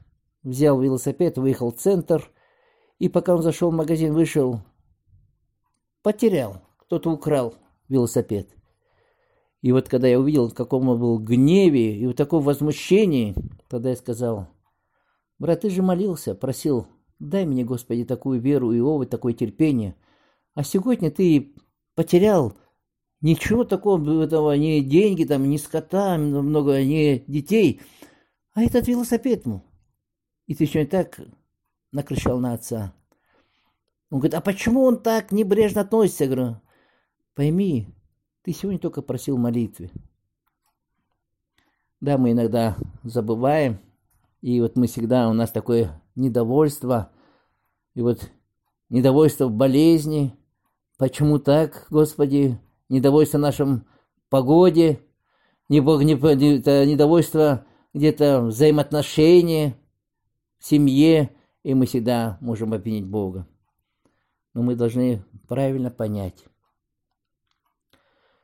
взял 0.43 0.79
велосипед, 0.81 1.37
выехал 1.37 1.71
в 1.71 1.77
центр, 1.77 2.29
и 2.97 3.07
пока 3.07 3.35
он 3.35 3.43
зашел 3.43 3.71
в 3.71 3.75
магазин, 3.75 4.13
вышел, 4.13 4.61
потерял, 6.01 6.61
кто-то 6.77 7.11
украл 7.11 7.55
велосипед. 7.87 8.49
И 9.61 9.71
вот 9.71 9.89
когда 9.89 10.07
я 10.07 10.19
увидел, 10.19 10.49
в 10.49 10.55
каком 10.55 10.89
он 10.89 10.99
был 10.99 11.19
гневе 11.19 11.97
и 11.97 12.07
в 12.07 12.13
таком 12.13 12.43
возмущении, 12.43 13.35
тогда 13.69 13.89
я 13.89 13.95
сказал, 13.95 14.47
брат, 15.41 15.61
ты 15.61 15.69
же 15.69 15.81
молился, 15.81 16.35
просил, 16.35 16.87
дай 17.19 17.45
мне, 17.45 17.63
Господи, 17.65 18.05
такую 18.05 18.39
веру 18.39 18.71
и 18.71 18.77
Иова, 18.77 19.05
такое 19.05 19.33
терпение. 19.33 19.95
А 20.53 20.63
сегодня 20.63 21.11
ты 21.11 21.53
потерял 21.95 22.57
ничего 23.19 23.63
такого, 23.63 24.23
этого, 24.23 24.55
ни 24.55 24.79
деньги, 24.79 25.25
там, 25.25 25.49
ни 25.49 25.57
скота, 25.57 26.17
много, 26.17 26.81
ни 26.83 27.23
детей– 27.27 27.81
а 28.53 28.63
этот 28.63 28.87
велосипед, 28.87 29.45
ну. 29.45 29.63
И 30.47 30.55
ты 30.55 30.65
еще 30.65 30.85
так 30.85 31.19
накричал 31.91 32.39
на 32.39 32.53
отца. 32.53 32.93
Он 34.09 34.19
говорит, 34.19 34.33
а 34.33 34.41
почему 34.41 34.83
он 34.83 35.01
так 35.01 35.31
небрежно 35.31 35.81
относится? 35.81 36.25
Я 36.25 36.29
говорю, 36.29 36.61
пойми, 37.33 37.87
ты 38.41 38.51
сегодня 38.51 38.79
только 38.79 39.01
просил 39.01 39.37
молитвы. 39.37 39.89
Да, 42.01 42.17
мы 42.17 42.31
иногда 42.31 42.75
забываем, 43.03 43.79
и 44.41 44.59
вот 44.59 44.75
мы 44.75 44.87
всегда, 44.87 45.29
у 45.29 45.33
нас 45.33 45.51
такое 45.51 46.01
недовольство, 46.15 47.11
и 47.93 48.01
вот 48.01 48.31
недовольство 48.89 49.45
в 49.45 49.51
болезни. 49.51 50.35
Почему 50.97 51.39
так, 51.39 51.87
Господи? 51.89 52.59
Недовольство 52.89 53.37
нашем 53.37 53.85
погоде, 54.29 54.99
недовольство 55.69 57.65
где-то 57.93 58.41
взаимоотношения 58.41 59.77
в 60.59 60.65
семье, 60.65 61.31
и 61.63 61.73
мы 61.73 61.85
всегда 61.85 62.37
можем 62.41 62.73
обвинить 62.73 63.05
Бога. 63.05 63.47
Но 64.53 64.63
мы 64.63 64.75
должны 64.75 65.23
правильно 65.47 65.89
понять, 65.91 66.43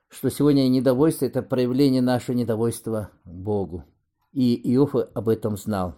что 0.08 0.30
сегодня 0.30 0.68
недовольство– 0.70 1.26
это 1.28 1.42
проявление 1.42 2.02
нашего 2.02 2.36
недовольства 2.36 3.10
Богу. 3.26 3.84
И 4.32 4.74
Иов 4.76 4.96
об 4.96 5.30
этом 5.30 5.58
знал. 5.58 5.96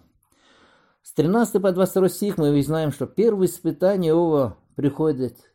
С 1.02 1.12
13 1.12 1.60
по 1.60 1.72
22 1.72 2.08
стих 2.08 2.38
мы 2.38 2.62
знаем, 2.62 2.92
что 2.92 3.06
первое 3.06 3.46
испытание 3.46 4.10
Иова 4.10 4.58
приходит 4.76 5.52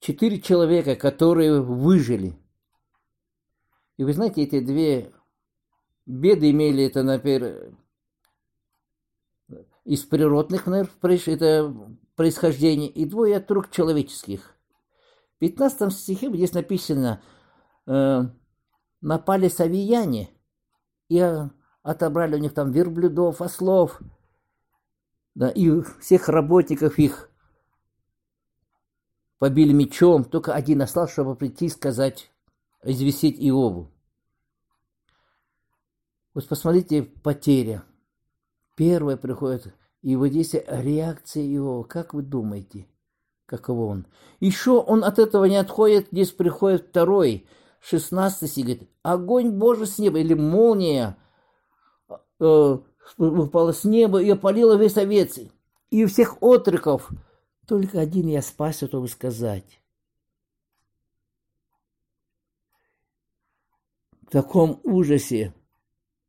четыре 0.00 0.40
человека, 0.40 0.96
которые 0.96 1.60
выжили. 1.60 2.38
И 3.96 4.04
вы 4.04 4.12
знаете, 4.12 4.42
эти 4.42 4.60
две 4.60 5.12
беды 6.06 6.50
имели 6.50 6.84
это, 6.84 7.02
например, 7.02 7.74
из 9.84 10.04
природных 10.04 10.66
наверное, 10.66 11.20
это 11.26 11.74
происхождение, 12.14 12.88
и 12.90 13.04
двое 13.04 13.36
от 13.36 13.50
рук 13.50 13.70
человеческих. 13.70 14.54
В 15.36 15.38
15 15.38 15.92
стихе 15.92 16.28
здесь 16.28 16.52
написано, 16.52 17.22
э, 17.86 18.22
напали 19.00 19.48
савияне 19.48 20.28
и 21.08 21.48
отобрали 21.82 22.36
у 22.36 22.38
них 22.38 22.54
там 22.54 22.70
верблюдов, 22.70 23.40
ослов, 23.40 24.00
да, 25.34 25.50
и 25.50 25.80
всех 26.00 26.28
работников 26.28 26.98
их 26.98 27.30
побили 29.38 29.72
мечом, 29.72 30.24
только 30.24 30.54
один 30.54 30.82
остался, 30.82 31.12
чтобы 31.12 31.36
прийти 31.36 31.66
и 31.66 31.70
сказать, 31.70 32.32
известить 32.82 33.38
Иову. 33.38 33.90
Вот 36.34 36.48
посмотрите, 36.48 37.02
потеря. 37.02 37.84
Первая 38.76 39.16
приходит, 39.16 39.74
и 40.02 40.14
вот 40.16 40.28
здесь 40.28 40.54
реакция 40.54 41.44
Иова. 41.44 41.84
Как 41.84 42.14
вы 42.14 42.22
думаете? 42.22 42.86
каково 43.48 43.86
он. 43.86 44.06
Еще 44.40 44.72
он 44.72 45.02
от 45.02 45.18
этого 45.18 45.46
не 45.46 45.56
отходит, 45.56 46.08
здесь 46.12 46.30
приходит 46.30 46.88
второй, 46.90 47.48
16 47.80 48.50
стих, 48.50 48.64
говорит, 48.64 48.90
огонь 49.02 49.50
Божий 49.50 49.86
с 49.86 49.98
неба, 49.98 50.18
или 50.18 50.34
молния 50.34 51.16
э, 52.40 52.78
упала 53.16 53.72
с 53.72 53.84
неба 53.84 54.22
и 54.22 54.30
опалила 54.30 54.76
весь 54.76 54.96
овец. 54.96 55.38
И 55.90 56.04
всех 56.06 56.42
отроков 56.42 57.10
только 57.66 58.00
один 58.00 58.26
я 58.28 58.42
спасся, 58.42 58.86
чтобы 58.86 59.08
сказать. 59.08 59.80
В 64.22 64.30
таком 64.30 64.80
ужасе. 64.84 65.54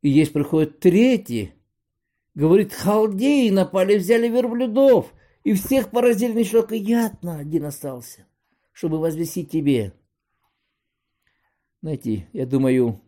И 0.01 0.11
здесь 0.11 0.29
приходит 0.29 0.79
третий, 0.79 1.53
говорит, 2.33 2.73
халдеи 2.73 3.49
напали, 3.49 3.97
взяли 3.97 4.29
верблюдов– 4.29 5.13
и 5.43 5.53
всех 5.53 5.91
поразили 5.91 6.33
лишь 6.33 6.49
только 6.49 6.75
я 6.75 7.11
один 7.23 7.65
остался, 7.65 8.27
чтобы 8.71 8.99
возвестить 8.99 9.51
тебе. 9.51 9.93
Знаете, 11.81 12.27
я 12.33 12.45
думаю, 12.45 13.01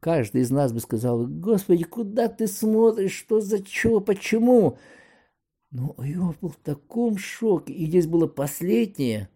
каждый 0.00 0.42
из 0.42 0.50
нас 0.50 0.72
бы 0.72 0.80
сказал, 0.80 1.26
Господи, 1.26 1.84
куда 1.84 2.28
ты 2.28 2.46
смотришь, 2.46 3.16
что 3.16 3.40
за 3.40 3.62
чего, 3.62 4.00
почему? 4.00 4.78
Но 5.70 5.94
Иов 5.98 6.38
был 6.40 6.50
в 6.50 6.56
таком 6.56 7.18
шоке. 7.18 7.72
И 7.72 7.86
здесь 7.86 8.06
было 8.06 8.26
последнее. 8.26 9.28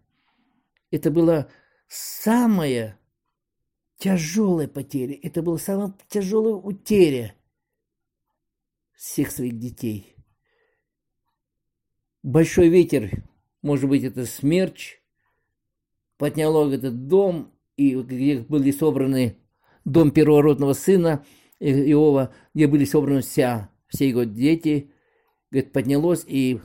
Это 0.91 1.11
была 1.11 1.47
самая 1.87 2.99
тяжелая 3.97 4.67
потеря. 4.67 5.17
Это 5.21 5.41
была 5.41 5.57
самая 5.57 5.93
тяжелая 6.07 6.53
утеря 6.53 7.35
всех 8.95 9.31
своих 9.31 9.59
детей 9.59 10.13
большой 12.23 12.69
ветер, 12.69 13.23
может 13.61 13.87
быть, 13.87 14.03
это 14.03 14.25
смерч, 14.25 15.01
подняло 16.17 16.71
этот 16.71 17.07
дом, 17.07 17.52
и 17.77 17.95
где 17.95 18.39
были 18.39 18.71
собраны 18.71 19.37
дом 19.85 20.11
первородного 20.11 20.73
сына 20.73 21.25
Иова, 21.59 22.33
где 22.53 22.67
были 22.67 22.85
собраны 22.85 23.21
вся, 23.21 23.69
все 23.87 24.09
его 24.09 24.23
дети, 24.23 24.91
говорит, 25.51 25.71
поднялось 25.71 26.23
и 26.27 26.59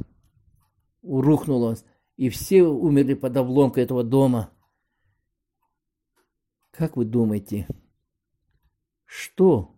рухнуло, 1.02 1.76
и 2.16 2.28
все 2.28 2.64
умерли 2.64 3.14
под 3.14 3.36
обломкой 3.36 3.84
этого 3.84 4.02
дома. 4.02 4.52
Как 6.70 6.96
вы 6.96 7.04
думаете, 7.04 7.66
что 9.04 9.74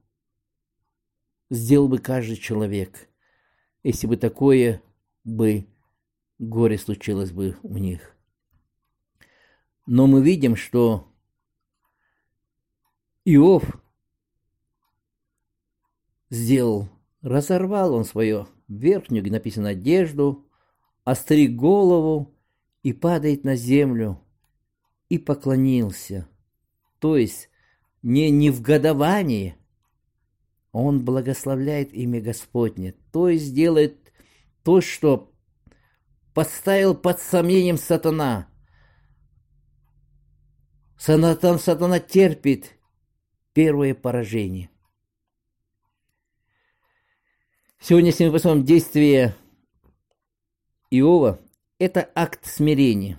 сделал 1.50 1.88
бы 1.88 1.98
каждый 1.98 2.36
человек, 2.36 3.08
если 3.82 4.06
бы 4.06 4.16
такое 4.16 4.82
бы 5.24 5.66
горе 6.38 6.78
случилось 6.78 7.32
бы 7.32 7.56
у 7.62 7.76
них. 7.76 8.16
Но 9.86 10.06
мы 10.06 10.22
видим, 10.22 10.56
что 10.56 11.09
Иов 13.24 13.64
сделал, 16.30 16.88
разорвал 17.20 17.94
он 17.94 18.04
свою 18.04 18.48
верхнюю, 18.68 19.22
где 19.22 19.32
написано, 19.32 19.70
одежду, 19.70 20.48
остриг 21.04 21.54
голову 21.54 22.34
и 22.82 22.92
падает 22.92 23.44
на 23.44 23.56
землю 23.56 24.20
и 25.08 25.18
поклонился. 25.18 26.28
То 26.98 27.16
есть 27.16 27.50
не, 28.02 28.30
не 28.30 28.50
в 28.50 28.62
годовании, 28.62 29.56
он 30.72 31.04
благословляет 31.04 31.92
имя 31.92 32.20
Господне, 32.20 32.94
то 33.12 33.28
есть 33.28 33.54
делает 33.54 34.12
то, 34.62 34.80
что 34.80 35.32
поставил 36.32 36.94
под 36.94 37.20
сомнением 37.20 37.76
сатана. 37.76 38.48
Сатан, 40.96 41.58
сатана 41.58 41.98
терпит 41.98 42.78
первое 43.52 43.94
поражение. 43.94 44.70
Сегодня, 47.78 48.12
мы 48.18 48.32
посмотрим 48.32 48.64
действие 48.64 49.34
Иова, 50.90 51.38
это 51.78 52.10
акт 52.14 52.44
смирения 52.44 53.18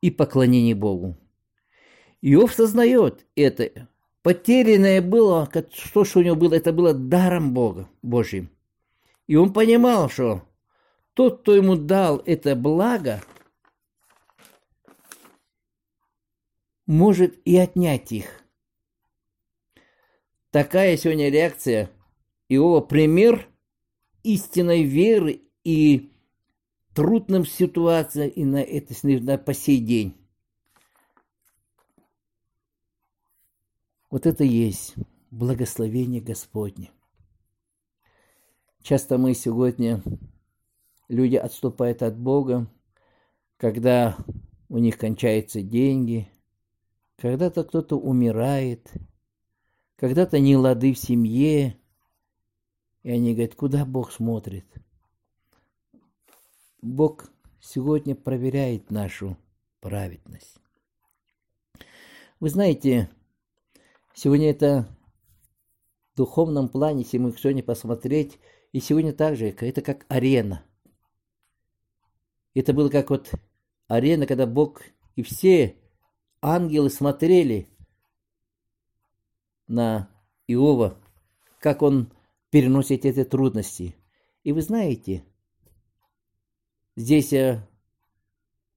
и 0.00 0.10
поклонения 0.10 0.74
Богу. 0.74 1.16
Иов 2.20 2.52
сознает 2.52 3.24
это. 3.36 3.88
Потерянное 4.22 5.00
было, 5.00 5.48
что, 5.72 6.04
что 6.04 6.18
у 6.18 6.22
него 6.22 6.34
было, 6.34 6.54
это 6.54 6.72
было 6.72 6.92
даром 6.92 7.54
Бога, 7.54 7.88
Божьим. 8.02 8.50
И 9.28 9.36
он 9.36 9.52
понимал, 9.52 10.10
что 10.10 10.42
тот, 11.14 11.42
кто 11.42 11.54
ему 11.54 11.76
дал 11.76 12.20
это 12.26 12.56
благо, 12.56 13.22
может 16.86 17.38
и 17.44 17.56
отнять 17.56 18.10
их. 18.10 18.42
Такая 20.50 20.96
сегодня 20.96 21.28
реакция 21.28 21.90
Иова 22.48 22.80
пример 22.80 23.50
истинной 24.22 24.82
веры 24.82 25.42
и 25.62 26.10
трудным 26.94 27.44
ситуациям 27.44 28.30
и 28.30 28.44
на 28.46 28.62
это 28.62 28.94
на 28.94 29.36
по 29.36 29.52
сей 29.52 29.78
день. 29.78 30.16
Вот 34.10 34.24
это 34.24 34.42
есть 34.42 34.94
благословение 35.30 36.22
Господне. 36.22 36.90
Часто 38.80 39.18
мы 39.18 39.34
сегодня 39.34 40.02
люди 41.08 41.36
отступают 41.36 42.02
от 42.02 42.16
Бога, 42.18 42.66
когда 43.58 44.16
у 44.70 44.78
них 44.78 44.96
кончаются 44.96 45.60
деньги, 45.60 46.26
когда-то 47.18 47.64
кто-то 47.64 47.96
умирает, 47.98 48.90
когда-то 49.98 50.38
не 50.38 50.56
лады 50.56 50.94
в 50.94 50.98
семье, 50.98 51.76
и 53.02 53.10
они 53.10 53.34
говорят, 53.34 53.56
куда 53.56 53.84
Бог 53.84 54.12
смотрит? 54.12 54.64
Бог 56.80 57.28
сегодня 57.60 58.14
проверяет 58.14 58.90
нашу 58.92 59.36
праведность. 59.80 60.56
Вы 62.38 62.50
знаете, 62.50 63.10
сегодня 64.14 64.50
это 64.50 64.88
в 66.14 66.18
духовном 66.18 66.68
плане, 66.68 67.02
если 67.02 67.18
мы 67.18 67.32
сегодня 67.32 67.62
посмотреть, 67.62 68.38
И 68.70 68.80
сегодня 68.80 69.12
также 69.14 69.48
это 69.48 69.80
как 69.80 70.04
арена. 70.08 70.62
Это 72.54 72.74
было 72.74 72.90
как 72.90 73.08
вот 73.08 73.32
арена, 73.86 74.26
когда 74.26 74.46
Бог 74.46 74.82
и 75.16 75.22
все 75.22 75.74
ангелы 76.42 76.90
смотрели 76.90 77.66
на 79.68 80.10
Иова, 80.46 80.98
как 81.60 81.82
он 81.82 82.10
переносит 82.50 83.04
эти 83.04 83.24
трудности. 83.24 83.94
И 84.42 84.52
вы 84.52 84.62
знаете, 84.62 85.24
здесь 86.96 87.34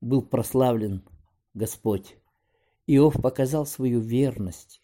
был 0.02 0.22
прославлен 0.22 1.04
Господь. 1.54 2.18
Иов 2.88 3.22
показал 3.22 3.66
свою 3.66 4.00
верность. 4.00 4.82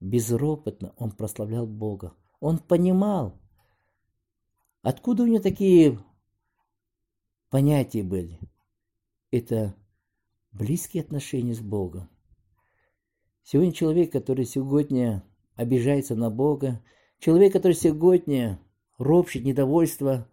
Безропотно 0.00 0.92
он 0.98 1.12
прославлял 1.12 1.66
Бога. 1.66 2.14
Он 2.40 2.58
понимал, 2.58 3.40
откуда 4.82 5.22
у 5.22 5.26
него 5.26 5.38
такие 5.40 5.98
понятия 7.48 8.02
были. 8.02 8.38
Это 9.30 9.74
близкие 10.52 11.02
отношения 11.02 11.54
с 11.54 11.60
Богом. 11.60 12.10
Сегодня 13.44 13.72
человек, 13.72 14.10
который 14.10 14.46
сегодня 14.46 15.22
обижается 15.54 16.16
на 16.16 16.30
Бога, 16.30 16.82
человек, 17.18 17.52
который 17.52 17.74
сегодня 17.74 18.58
ропщет 18.96 19.44
недовольство, 19.44 20.26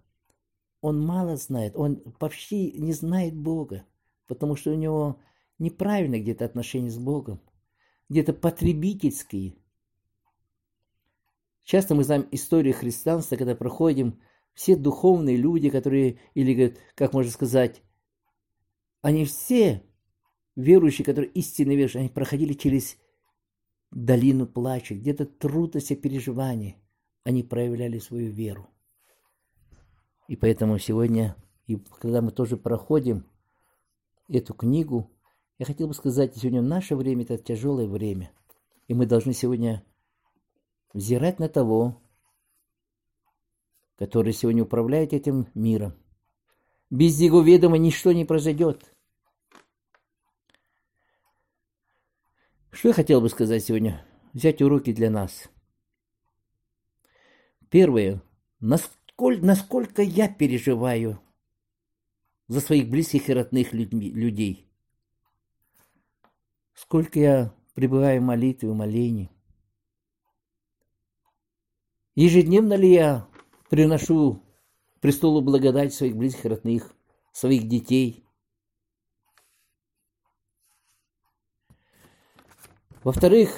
он 0.80 1.06
мало 1.06 1.36
знает, 1.36 1.76
он 1.76 1.98
почти 2.20 2.72
не 2.72 2.94
знает 2.94 3.36
Бога, 3.36 3.86
потому 4.28 4.56
что 4.56 4.72
у 4.72 4.76
него 4.76 5.20
неправильно 5.60 6.20
где-то 6.20 6.46
отношения 6.46 6.90
с 6.90 6.98
Богом, 6.98 7.42
где-то 8.08 8.32
потребительские. 8.32 9.58
Часто 11.66 11.96
мы 11.96 12.06
знаем 12.06 12.28
историю 12.32 12.74
христианства, 12.74 13.36
когда 13.36 13.56
проходим 13.56 14.22
все 14.54 14.78
духовные 14.78 15.36
люди, 15.36 15.70
которые, 15.70 16.18
или, 16.34 16.78
как 16.96 17.12
можно 17.12 17.32
сказать, 17.32 17.84
они 19.02 19.26
все 19.26 19.84
верующие, 20.56 21.06
которые 21.06 21.32
истинно 21.32 21.72
верующие, 21.72 22.02
они 22.02 22.10
проходили 22.10 22.54
через 22.54 22.98
долину 23.92 24.48
плача, 24.48 24.96
где-то 24.96 25.26
трудности, 25.26 25.94
переживания, 25.94 26.76
они 27.24 27.44
проявляли 27.44 28.00
свою 28.00 28.32
веру. 28.32 28.70
И 30.28 30.36
поэтому 30.36 30.80
сегодня, 30.80 31.36
и 31.68 31.76
когда 32.00 32.22
мы 32.22 32.32
тоже 32.32 32.58
проходим 32.58 33.26
эту 34.30 34.54
книгу, 34.54 35.12
я 35.60 35.66
хотел 35.66 35.88
бы 35.88 35.94
сказать, 35.94 36.36
сегодня 36.36 36.62
наше 36.62 36.96
время– 36.96 37.24
это 37.30 37.38
тяжелое 37.38 37.88
время. 37.88 38.32
И 38.88 38.94
мы 38.94 39.06
должны 39.06 39.34
сегодня 39.34 39.84
взирать 40.94 41.40
на 41.40 41.50
того, 41.50 42.02
который 43.98 44.34
сегодня 44.34 44.64
управляет 44.64 45.14
этим 45.14 45.48
миром. 45.54 45.94
Без 46.90 47.20
его 47.20 47.42
ведома 47.42 47.78
ничто 47.78 48.12
не 48.12 48.26
произойдет. 48.26 48.91
Что 52.72 52.88
я 52.88 52.94
хотел 52.94 53.20
бы 53.20 53.30
сказать 53.30 53.64
сегодня? 53.64 54.06
Взять 54.34 54.62
уроки 54.62 54.94
для 54.94 55.10
нас. 55.10 55.50
Первое. 57.70 58.24
Насколько, 58.62 59.46
насколько 59.46 60.02
я 60.02 60.30
переживаю 60.30 61.20
за 62.48 62.62
своих 62.62 62.90
близких 62.90 63.30
и 63.30 63.34
родных 63.34 63.74
людей. 63.74 64.70
Сколько 66.74 67.20
я 67.20 67.54
пребываю 67.74 68.22
в 68.22 68.26
молитве, 68.26 68.70
в 68.70 68.76
молении. 68.76 69.30
Ежедневно 72.16 72.74
ли 72.74 72.92
я 72.92 73.28
приношу 73.70 74.44
престолу 75.02 75.42
благодать 75.42 75.94
своих 75.94 76.16
близких 76.16 76.46
и 76.46 76.50
родных, 76.50 76.96
своих 77.34 77.68
детей– 77.68 78.26
Во-вторых, 83.04 83.50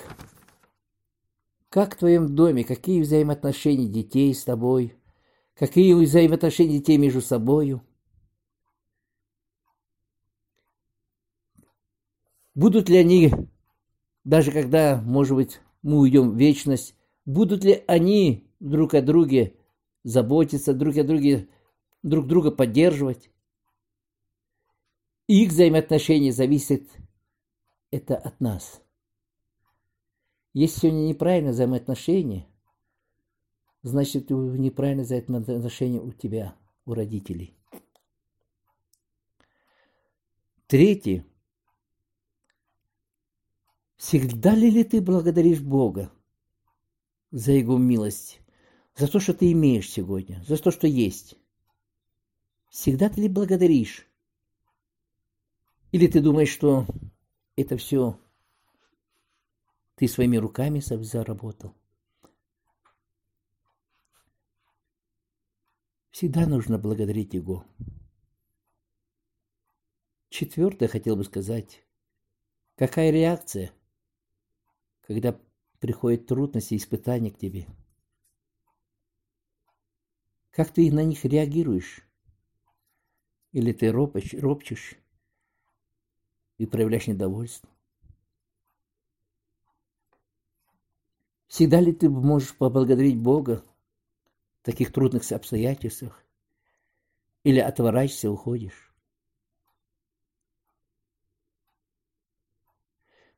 как 1.69 1.95
в 1.95 1.97
твоем 1.97 2.34
доме, 2.34 2.63
какие 2.63 3.01
взаимоотношения 3.01 3.88
детей 3.88 4.34
с 4.34 4.45
тобой, 4.45 4.95
какие 5.53 5.93
взаимоотношения 5.93 6.79
детей 6.79 6.97
между 6.97 7.19
собою. 7.19 7.82
Будут 12.56 12.88
ли 12.88 12.97
они, 12.97 13.34
даже 14.23 14.51
когда, 14.51 15.01
может 15.01 15.36
быть, 15.36 15.60
мы 15.82 15.99
уйдем 15.99 16.32
в 16.32 16.38
вечность, 16.38 16.95
будут 17.25 17.65
ли 17.65 17.84
они 17.88 18.47
друг 18.62 18.93
о 18.93 19.01
друге 19.01 19.58
заботиться, 20.06 20.73
друг 20.73 20.95
о 20.95 21.03
друге, 21.03 21.49
друг 22.01 22.27
друга 22.27 22.51
поддерживать? 22.51 23.29
их 25.25 25.49
взаимоотношения 25.49 26.32
зависят 26.32 26.84
это 27.91 28.15
от 28.15 28.39
нас– 28.39 28.82
если 30.54 30.82
сегодня 30.82 31.08
неправильное 31.08 31.52
взаимоотношение, 31.52 32.48
значит, 33.82 34.30
неправильное 34.30 35.04
взаимоотношение 35.04 36.02
у 36.02 36.12
тебя, 36.12 36.56
у 36.86 36.94
родителей. 36.94 37.58
Третье. 40.68 41.26
Всегда 43.98 44.54
ли, 44.56 44.70
ли 44.70 44.84
ты 44.84 45.02
благодаришь 45.02 45.62
Бога 45.62 46.12
за 47.32 47.52
Его 47.54 47.78
милость, 47.78 48.39
за 48.96 49.08
то, 49.08 49.20
что 49.20 49.34
ты 49.34 49.52
имеешь 49.52 49.89
сегодня, 49.89 50.44
за 50.48 50.58
то, 50.58 50.72
что 50.72 50.88
есть? 50.88 51.36
Всегда 52.70 53.10
ты 53.10 53.22
ли 53.22 53.30
благодаришь? 53.30 54.08
Или 55.92 56.08
ты 56.08 56.22
думаешь, 56.22 56.50
что 56.50 56.86
это 57.56 57.78
все 57.78 58.20
ты 59.95 60.08
своими 60.08 60.38
руками 60.38 60.79
заработал. 60.79 61.75
Всегда 66.12 66.45
нужно 66.45 66.77
благодарить 66.77 67.34
Его. 67.34 67.65
Четвертое 70.29 70.88
хотел 70.88 71.15
бы 71.15 71.23
сказать. 71.23 71.84
Какая 72.75 73.12
реакция, 73.12 73.71
когда 75.01 75.39
приходят 75.79 76.27
трудности 76.27 76.73
и 76.73 76.77
испытания 76.77 77.32
к 77.32 77.38
тебе? 77.38 77.67
Как 80.49 80.71
ты 80.71 80.91
на 80.91 81.03
них 81.03 81.25
реагируешь? 81.25 82.08
Или 83.51 83.73
ты 83.73 83.91
ропочь, 83.91 84.34
ропчешь 84.34 84.95
и 86.58 86.65
проявляешь 86.65 87.08
недовольство? 87.08 87.72
Всегда 91.54 91.80
ли 91.80 91.94
ты 91.94 92.10
можешь 92.10 92.58
поблагодарить 92.58 93.20
Бога 93.20 93.63
в 94.62 94.66
таких 94.66 94.92
трудных 94.92 95.32
обстоятельствах? 95.32 96.26
Или 97.44 97.60
отворачиваешься, 97.60 98.32
уходишь? 98.32 98.92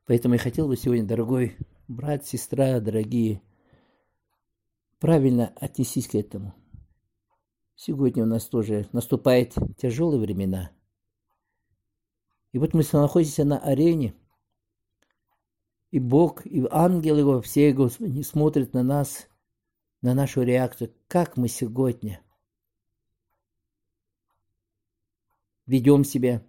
Поэтому 0.06 0.32
я 0.32 0.40
хотел 0.40 0.66
бы 0.66 0.78
сегодня, 0.78 1.04
дорогой 1.04 1.58
брат, 1.88 2.24
сестра, 2.26 2.80
дорогие, 2.80 3.42
правильно 4.98 5.52
отнестись 5.56 6.08
к 6.08 6.14
этому. 6.14 6.54
Сегодня 7.74 8.22
у 8.22 8.26
нас 8.26 8.46
тоже 8.46 8.88
наступают 8.92 9.52
тяжелые 9.76 10.22
времена. 10.22 10.70
И 12.52 12.58
вот 12.58 12.72
мы 12.72 12.82
находимся 12.92 13.44
на 13.44 13.58
арене– 13.58 14.14
и 15.90 15.98
Бог, 15.98 16.44
и 16.46 16.66
ангел 16.70 17.16
его, 17.16 17.40
все 17.40 17.72
не 17.72 18.22
смотрят 18.22 18.74
на 18.74 18.82
нас, 18.82 19.28
на 20.02 20.14
нашу 20.14 20.42
реакцию, 20.42 20.92
как 21.08 21.36
мы 21.36 21.48
сегодня 21.48 22.20
ведем 25.66 26.04
себя, 26.04 26.44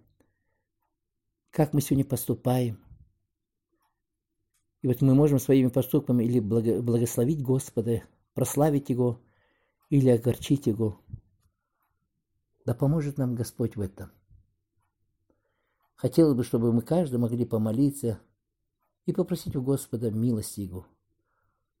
как 1.50 1.72
мы 1.72 1.80
сегодня 1.80 2.04
поступаем. 2.04 2.84
И 4.82 4.86
вот 4.86 5.00
мы 5.00 5.14
можем 5.14 5.38
своими 5.40 5.68
поступками 5.68 6.24
или 6.24 6.38
благословить 6.38 7.42
Господа, 7.42 8.04
прославить 8.34 8.90
Его, 8.90 9.20
или 9.90 10.08
огорчить 10.10 10.66
Его. 10.66 11.00
Да 12.64 12.74
поможет 12.74 13.18
нам 13.18 13.34
Господь 13.34 13.76
в 13.76 13.80
этом. 13.80 14.12
Хотелось 15.96 16.36
бы, 16.36 16.44
чтобы 16.44 16.72
мы 16.72 16.82
каждый 16.82 17.18
могли 17.18 17.44
помолиться 17.44 18.20
и 19.08 19.12
попросить 19.14 19.56
у 19.56 19.62
Господа 19.62 20.10
милости 20.10 20.60
Его, 20.60 20.86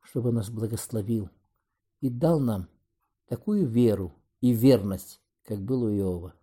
чтобы 0.00 0.30
Он 0.30 0.36
нас 0.36 0.48
благословил 0.48 1.28
и 2.00 2.08
дал 2.08 2.40
нам 2.40 2.70
такую 3.26 3.66
веру 3.66 4.14
и 4.40 4.52
верность, 4.52 5.20
как 5.42 5.60
был 5.60 5.82
у 5.82 5.90
Иова. 5.90 6.34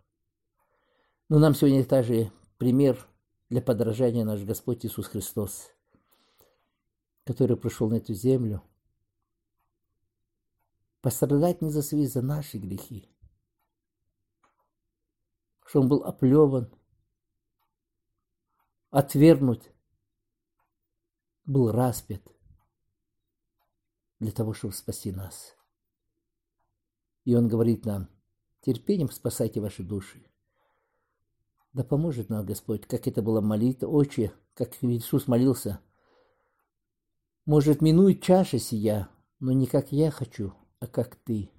Но 1.28 1.40
нам 1.40 1.56
сегодня 1.56 1.84
также 1.84 2.32
пример 2.60 3.04
для 3.50 3.64
подражания 3.64 4.24
наш 4.24 4.44
Господь 4.44 4.86
Иисус 4.86 5.08
Христос, 5.08 5.72
который 7.24 7.58
пришел 7.58 7.90
на 7.90 7.96
эту 7.96 8.14
землю, 8.14 8.62
пострадать 11.02 11.64
не 11.64 11.72
за 11.72 11.82
свои, 11.82 12.06
за 12.06 12.22
наши 12.22 12.60
грехи. 12.60 13.10
Что 15.66 15.82
он 15.82 15.90
был 15.90 16.04
оплеван, 16.04 16.72
отвергнут, 18.92 19.72
был 21.46 21.72
распят 21.72 22.22
для 24.20 24.32
того, 24.32 24.54
чтобы 24.54 24.74
спасти 24.74 25.12
нас. 25.12 25.56
И 27.24 27.36
он 27.36 27.48
говорит 27.48 27.86
нам, 27.86 28.08
терпением 28.62 29.12
спасайте 29.12 29.60
ваши 29.60 29.84
души. 29.84 30.26
Да 31.74 31.84
поможет 31.84 32.30
нам 32.30 32.46
Господь, 32.46 32.88
как 32.88 33.08
это 33.08 33.22
была 33.22 33.42
молитва, 33.42 33.88
Отче, 33.88 34.32
как 34.54 34.72
Иисус 34.82 35.28
молился. 35.28 35.82
Может, 37.46 37.82
минует 37.82 38.24
чаша 38.24 38.60
сия, 38.60 39.10
но 39.40 39.52
не 39.52 39.68
как 39.68 39.92
я 39.92 40.10
хочу, 40.10 40.54
а 40.80 40.88
как 40.88 41.16
ты. 41.16 41.52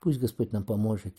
Пусть 0.00 0.18
Господь 0.18 0.52
нам 0.52 0.64
поможет 0.64 1.16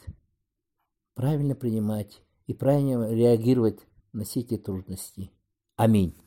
правильно 1.16 1.56
принимать 1.56 2.22
и 2.46 2.54
правильно 2.54 3.12
реагировать 3.12 3.80
на 4.12 4.26
все 4.26 4.42
эти 4.42 4.58
трудности. 4.58 5.32
Аминь. 5.78 6.25